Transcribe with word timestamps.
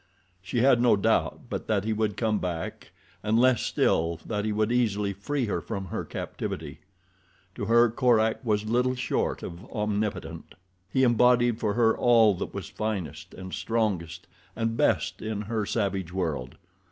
She 0.41 0.61
had 0.61 0.81
no 0.81 0.95
doubt 0.95 1.41
but 1.47 1.67
that 1.67 1.83
he 1.83 1.93
would 1.93 2.17
come 2.17 2.39
back 2.39 2.89
and 3.21 3.37
less 3.37 3.61
still 3.61 4.19
that 4.25 4.45
he 4.45 4.51
would 4.51 4.71
easily 4.71 5.13
free 5.13 5.45
her 5.45 5.61
from 5.61 5.85
her 5.89 6.03
captivity. 6.03 6.79
To 7.53 7.65
her 7.65 7.87
Korak 7.91 8.43
was 8.43 8.65
little 8.65 8.95
short 8.95 9.43
of 9.43 9.63
omnipotent. 9.71 10.55
He 10.91 11.03
embodied 11.03 11.59
for 11.59 11.75
her 11.75 11.95
all 11.95 12.33
that 12.33 12.51
was 12.51 12.67
finest 12.67 13.35
and 13.35 13.53
strongest 13.53 14.25
and 14.55 14.75
best 14.75 15.21
in 15.21 15.41
her 15.43 15.67
savage 15.67 16.11
world. 16.11 16.55